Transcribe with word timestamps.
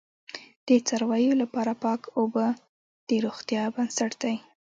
د 0.67 0.69
څارویو 0.87 1.33
لپاره 1.41 1.71
پاک 1.83 2.01
اوبه 2.19 2.45
د 3.07 3.09
روغتیا 3.25 3.63
بنسټ 3.75 4.11
دی. 4.23 4.35